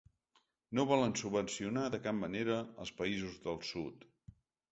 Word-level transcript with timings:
No 0.79 0.85
volen 0.91 1.13
subvencionar 1.21 1.83
de 1.95 1.99
cap 2.07 2.17
manera 2.21 2.57
els 2.85 2.93
països 3.03 3.39
del 3.47 3.63
sud. 3.75 4.09